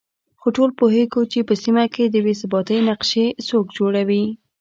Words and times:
خو 0.39 0.47
ټول 0.57 0.69
پوهېږو 0.79 1.21
چې 1.31 1.39
په 1.47 1.53
سيمه 1.63 1.85
کې 1.93 2.03
د 2.07 2.15
بې 2.25 2.33
ثباتۍ 2.41 2.77
نقشې 2.89 3.25
څوک 3.47 3.65
جوړوي 3.77 4.23